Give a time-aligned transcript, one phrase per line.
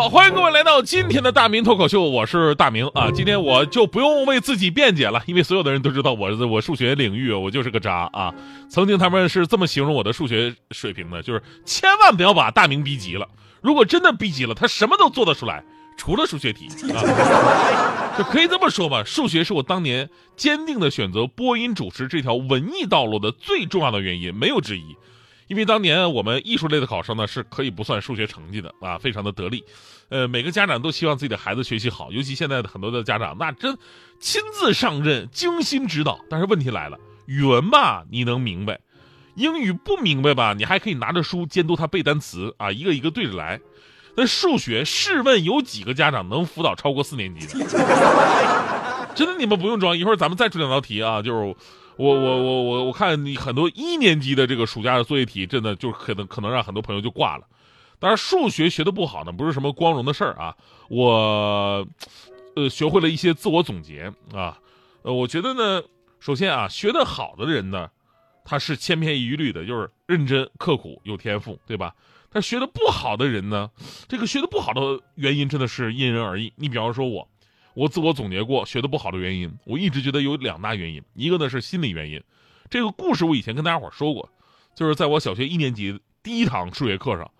[0.00, 3.10] 好，欢迎各位来到今天的大明脱口秀，我是大明啊。
[3.10, 8.32] 今天我就不用为自己辩解了，因为所有的人都知道我我数学领域我就是个渣啊。
[8.70, 13.28] 曾经他们是这么形容我的数学水平的，就是千万不要把大明逼急了。
[13.60, 15.62] 如果真的逼急了，他什么都做得出来，
[15.98, 18.16] 除了数学题啊。
[18.16, 24.96] 就可以这么说吧，数学是我当年坚定的选择播音主持这条文艺道路的最重要的原因，没有之一。
[25.50, 29.64] 因为当年我们艺术类的考生呢，是可以不算数学成绩的啊，非常的得力。
[30.08, 33.76] 呃，每个家长都希望自己的孩子学习好，尤其现在的很多的家长，那真
[34.20, 36.20] 亲自上阵，精心指导。
[36.30, 38.78] 但是问题来了，语文吧你能明白，
[39.34, 43.60] 英语不明白吧，你还可以拿着书监督他背单词啊，一个一个对着来。
[44.14, 47.66] 那数学，试问有几个家长能辅导超过四年级的？
[49.16, 51.56] 真的，你们不用装，一会儿咱们再出两道题啊，就是。
[52.00, 57.46] 我我我我我看你很多一年级的这个暑假的作业题，真的就可能可能让很多朋友就挂了。
[57.98, 60.56] 当然，数学学的不好呢，不是什么光荣的事儿啊。
[60.88, 61.86] 我，
[62.56, 64.58] 呃，学会了一些自我总结啊。
[65.02, 65.82] 呃，我觉得呢，
[66.20, 67.90] 首先啊，学得好的人呢，
[68.46, 71.94] 他是千篇一律的，就是认真刻苦有天赋，对吧？
[72.32, 73.70] 但学的不好的人呢，
[74.08, 74.80] 这个学的不好的
[75.16, 76.50] 原因真的是因人而异。
[76.56, 77.28] 你比方说我。
[77.80, 82.22] 我自我总结过学的不好的原因，我一直觉得有两大原因，一个呢是心理原因，
[82.68, 84.28] 这个故事我以前跟大家伙说过，
[84.74, 87.30] 就是在我小学一年级第一堂数学课上，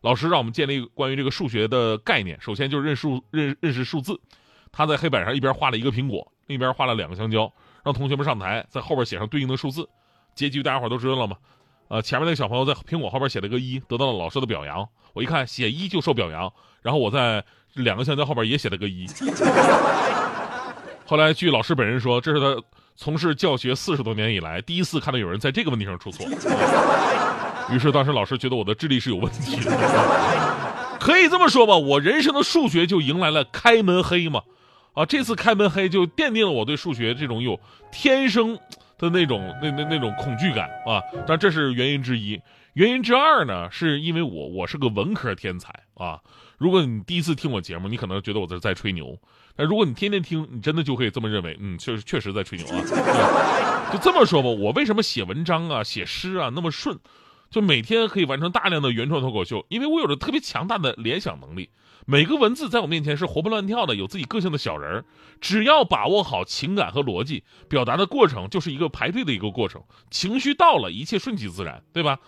[0.00, 4.18] 老师让我们建立关于这个数学的概念，首先就是认数认认识数字，
[4.72, 7.52] 他在黑板上一边画了一个苹果，另一边画了两个香蕉，
[7.84, 9.86] 让同学们上台在后边写上对应的数字，
[10.34, 11.36] 结局大家伙都知道了吗？
[11.88, 17.44] 呃，前面那个小朋友在苹果后边写了个一，得到了老师的表扬，我一看写一就受表扬，然后我在。
[17.74, 19.06] 两个香蕉后边也写了个一。
[21.06, 22.62] 后来据老师本人说，这是他
[22.96, 26.26] 从事教学四十多年以来第一次看到有人在这个问题上出错。
[27.70, 29.70] 于是当时老师觉得我的智力是有问题的。
[31.00, 34.42] 可以这么说吧，我人生的数学就迎来了开门黑嘛。
[34.92, 37.58] 啊，这次开门黑就奠定了我对数学这种有
[37.90, 38.58] 天生
[38.98, 41.00] 的那种那那那种恐惧感啊。
[41.26, 42.40] 但这是原因之一。
[42.74, 46.20] 原因之二呢，是因为我我是个文科天才啊。
[46.56, 49.14] 如果你第一次听我节目，你可能觉得我这在吹牛；
[49.56, 53.90] 但如果你天天听，你真的就可以这么认为，嗯，确实确实在吹牛啊。
[53.92, 56.98] 就这么说吧，我为什么写文章啊、写诗啊那么顺，
[57.50, 59.64] 就每天可以完成大量的原创脱口秀？
[59.68, 61.70] 因为我有着特别强大的联想能力。
[62.06, 65.04] 每个文字在我面前是活蹦乱跳的，有自己个性的小人儿。
[65.40, 69.82] 只要把握好情感和逻辑，表达的过程就是一个排队的一个过程。
[70.10, 72.18] 情绪到了，一切顺其自然，对吧？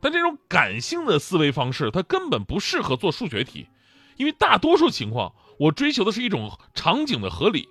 [0.00, 3.68] 但这种感性的思维方式，它根本不适合做数学题。
[4.16, 7.68] 因为大多数情况，我追求的是一种场景的合理。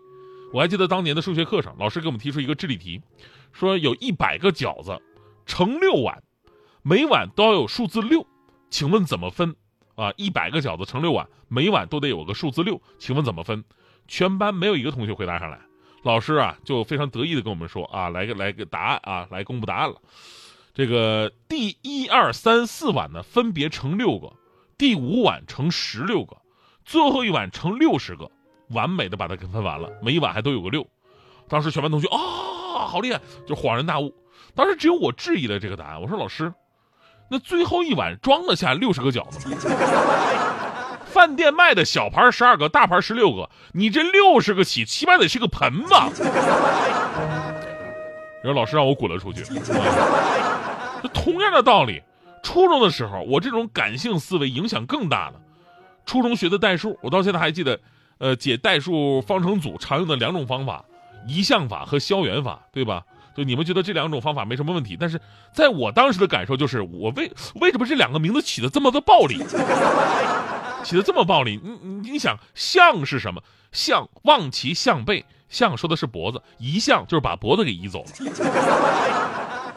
[0.52, 3.02] 我还记得当年的数学课上，老师给我们提出一个智力题，
[3.54, 5.00] 说有一百个饺子，
[5.46, 6.24] 盛六碗，
[6.82, 8.26] 每碗都要有数字六，
[8.72, 9.56] 请问怎么分？
[9.94, 13.64] 啊，一百个饺子盛六碗，每碗都得有个数字六，请问怎么分？
[14.08, 15.60] 全班没有一个同学回答上来。
[16.02, 20.02] 老师啊，就非常得意的跟我们说啊，来个来个答案啊，来公布答案了。
[20.80, 24.32] 这个第一二三四碗呢，分别盛六个。
[24.78, 26.38] 第五碗盛十六个，
[26.86, 28.32] 最后一碗盛六十个，
[28.70, 30.88] 完美的把它给分完了，每一碗还都有个六。
[31.50, 34.16] 当时全班同学啊，好厉害，就恍然大悟。
[34.56, 36.54] 当时只有我质疑了这个答案，我说老师，
[37.30, 39.58] 那最后一碗装得下六十个饺子吗？
[41.08, 46.10] 饭店卖的小盘十二个，大盘十六个，你这六十个起，起码得是个盆吧？
[48.44, 49.44] 然后老师让我滚了出去。
[51.14, 52.02] 同样的道理。
[52.42, 55.34] 初中的时候，我这种感性思维影响更大了。
[56.06, 57.78] 初中学的代数，我到现在还记得，
[58.18, 60.86] 呃，解代数方程组常用的两种方法：
[61.28, 63.04] 移项法和消元法，对吧？
[63.36, 65.20] 就你们觉得这两种方法没什么问题，但是
[65.54, 69.38] 在我当时的感受就是，我为为什么这两个名字起的这么的暴力，
[70.84, 71.60] 起的这么暴力？
[71.62, 73.44] 你你你想，项是什么？
[73.74, 78.06] 项望其项背，象说的是脖子，移项就是把脖子给移走了。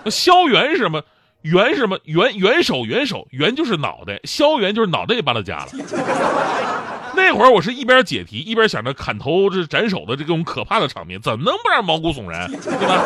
[0.05, 1.03] 那萧元是什么？
[1.43, 1.99] 元是什么？
[2.05, 5.67] 元元首元首元就是脑袋，萧元就是脑袋也搬了家了。
[7.15, 13.03] 那会儿我是一边解题一边想着砍头这斩首的这种可怕的场面，怎么能不让毛骨悚然，对吧？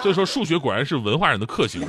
[0.00, 1.86] 所以说数学果然是文化人的克星，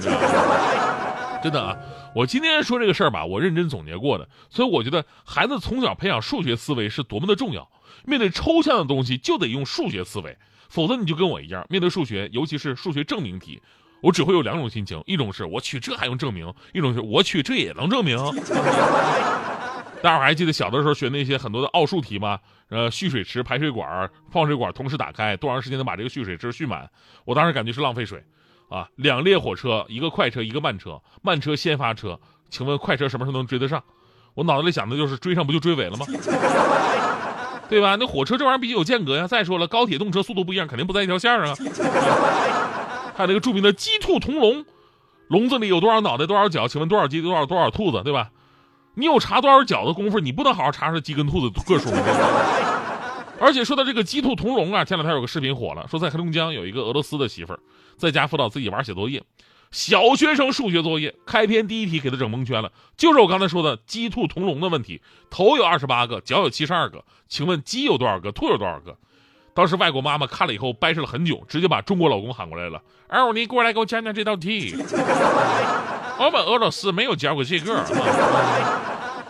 [1.41, 1.75] 真的啊！
[2.15, 7.69] 我今天说这个事儿吧，我认真总结过的，所以我觉得孩子从小培养数学思维是多么的重要。
[8.05, 10.37] 面对抽象的东西就得用数学思维，
[10.69, 13.61] 否则你就跟我一样，面对数学，尤其是数学证明题。
[14.01, 18.17] 我只会有两种心情，一种是我去这还用证明，一种是我去这也能证明。
[20.01, 22.39] 大伙还记得小的时候学那些很多的奥数题吗？
[22.69, 26.89] 呃，蓄水池、排水管、放水管同时打开，多长时间能把这个蓄水池蓄满？
[27.25, 28.23] 我当时感觉是浪费水，
[28.69, 32.19] 啊，两列火车，一个快车，一个慢车，慢车先发车，
[32.49, 33.83] 请问快车什么时候能追得上？
[34.35, 36.05] 我脑子里想的就是追上不就追尾了吗？
[37.67, 37.97] 对吧？
[37.99, 39.27] 那火车这玩意儿毕竟有间隔呀。
[39.27, 41.55] 再说了，高铁动车速度不一样，肯定不在一条线上啊。
[43.15, 44.65] 还有那个著名的鸡兔同笼，
[45.27, 46.67] 笼子里有多少脑袋多少脚？
[46.67, 48.01] 请问多少鸡多少多少兔子？
[48.03, 48.29] 对吧？
[48.95, 51.97] 你有查多少脚的功夫，你不能好好查查鸡跟兔子个数吗？
[53.41, 57.59] 而且说到这个鸡兔同笼啊，前两天有个视频火了，说在黑龙江有一个俄罗斯的媳妇儿
[57.97, 59.23] 在家辅导自己娃写作业，
[59.71, 68.97] 小学生数学作业开篇第一题给他整蒙圈了，就是我刚才说的鸡兔同笼的问题，头有二十八个，脚有七十二个，请问鸡有多少个，兔有多少个？
[69.53, 74.75] 当时外国妈妈看了以后掰扯了很久，直接把中国老公喊过来了，儿你过来给我讲讲这道题。
[76.19, 77.83] 我们俄罗斯没有教过这个。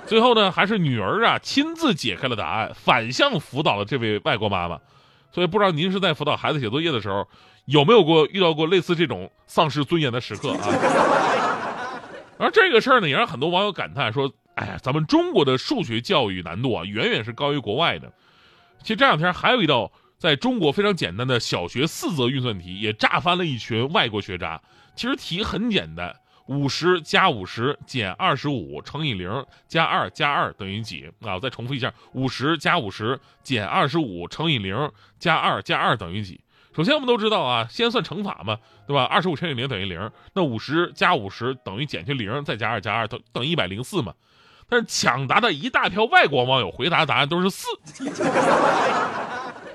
[0.10, 4.80] 最后呢，还是女儿啊亲自解开了答案，反向辅导了这位外国妈妈。
[5.32, 7.28] 所以不知道您是在辅导孩子写作业的时候，
[7.66, 10.66] 有没有过遇到过类似这种丧失尊严的时刻啊？
[12.40, 18.12] 而这个事儿呢，也让很多网友感叹说：“哎呀，咱们中国的数学教育难度啊，远远是高于国外的。”
[18.82, 24.60] 其实这两天还有一道在中国非常简单的小学四则运算题，也炸翻了一群外国学渣。
[24.96, 26.16] 其实题很简单。
[26.50, 31.36] 五十加五十减二十五乘以零加二加二等于几啊？
[31.36, 36.42] 我再重复一下：五十加五十减二十五乘以零加二加二等于几？
[36.75, 38.57] 首先我们都知道啊，先算乘法嘛，
[38.88, 39.04] 对吧？
[39.04, 44.16] 二十五乘以零等于零，那五十加五十等于减去零再加二加二等等于一百零四嘛。
[44.68, 47.68] 但是抢答的一大票外国网友回答答案都是四。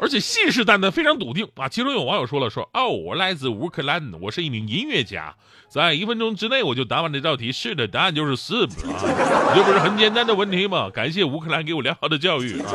[0.05, 1.67] 而且信誓旦旦，非常笃定啊！
[1.67, 5.35] 其中有网友说了：“说哦，我来自乌克兰，我是一名音乐家，
[5.71, 7.51] 在一分钟之内我就答完这道题。
[7.51, 8.69] 是的，答案就是四啊，
[9.55, 10.91] 这不是很简单的问题吗？
[10.91, 12.69] 感谢乌克兰给我良好的教育啊！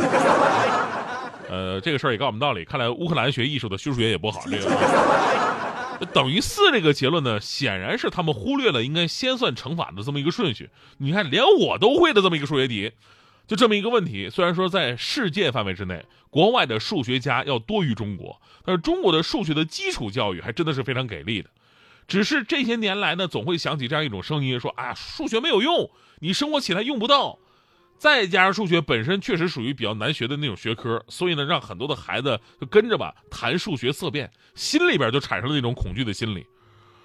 [1.51, 4.41] 呃，这个事儿也告诉我们道理，看来乌克兰学艺术的数学也不好。
[4.49, 10.71] 这个等于四这个结论呢，显然是他们忽略了应该先算乘法的这么一个顺序。
[10.97, 12.91] 你看，连我都会的这么一个数学题。”
[13.49, 21.49] 就这么一个问题，虽然说在世界范围之内，国外的数学家要多于中国，但是中国的数学的基础教育还真的是非常给力的。
[22.07, 27.39] 只是这些年来呢，总会响起这样一种声音，说：“啊，数学没有用，你生活起来用不到。”
[27.97, 36.45] 再加上数学本身确实属于比较难学的那种学科，所以呢，让很多的孩子就跟着吧谈数学色变，心里边就产生了那种恐惧的心理。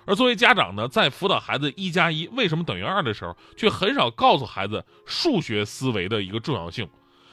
[0.06, 6.86] 而作为家长呢，在辅导孩子一加一为什么等于二的时候，却很少告诉孩子数学思维的一个重要性；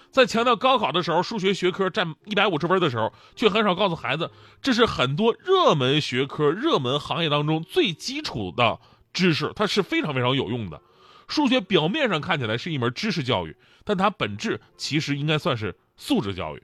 [0.10, 4.32] 在强调高考的时候，数学学科占一百五十分的时候，却很少告诉孩子，
[4.62, 8.80] 这是很多热门学科、热门行业当中最基础的
[9.12, 10.82] 知识，它是非常非常有用的。
[11.28, 16.64] 数学表面上看起来是一门知识教育，但它本质其实应该算是素质教育。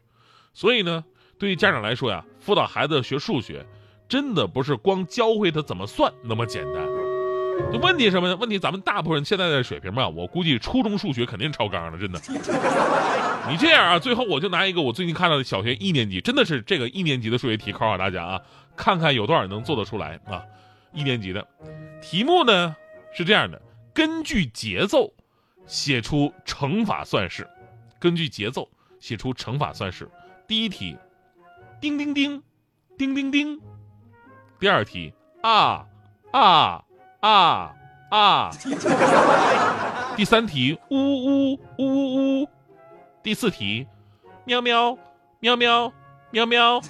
[0.53, 1.03] 所以呢，
[1.37, 3.65] 对于家长来说呀，辅导孩子学数学。
[4.07, 6.85] 真的不是光教会他怎么算那么简单。
[7.71, 8.35] 就问题什么呢？
[8.35, 12.19] 问题咱们大部分人现在的水平吧，我估计初中数学肯定超纲了，真的。
[13.49, 18.41] 你这样啊，最后我就拿一个我最近看到的小学一年级，真的是这个一年级的数学题考考大家啊，
[18.75, 20.43] 看看有多少人能做得出来啊。
[20.93, 21.45] 一年级的
[22.01, 22.75] 题目呢
[23.13, 23.59] 是这样的：
[23.93, 25.11] 根据节奏
[25.65, 27.47] 写出乘法算式。
[27.99, 30.07] 根据节奏写出乘法算式。
[30.47, 30.95] 第一题，
[31.81, 32.43] 叮叮叮，
[32.97, 33.59] 叮叮叮。
[34.59, 35.85] 第二题啊
[36.31, 36.83] 啊
[37.19, 37.73] 啊
[38.09, 38.49] 啊！
[40.15, 42.49] 第三题呜呜呜呜！
[43.21, 43.85] 第四题
[44.45, 44.97] 喵喵
[45.39, 45.91] 喵喵
[46.31, 46.81] 喵喵！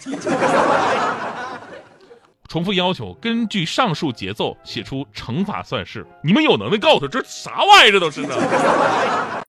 [2.47, 6.05] 重复要求，根据上述节奏写出乘法算式。
[6.23, 7.91] 你们有能耐告诉他这啥玩意儿？
[7.91, 9.43] 这都是呢？